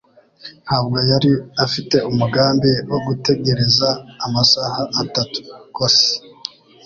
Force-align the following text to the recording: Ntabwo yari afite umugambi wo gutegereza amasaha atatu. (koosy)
Ntabwo 0.65 0.97
yari 1.11 1.31
afite 1.65 1.95
umugambi 2.09 2.71
wo 2.91 2.99
gutegereza 3.07 3.89
amasaha 4.25 4.81
atatu. 5.01 5.39
(koosy) 5.75 6.11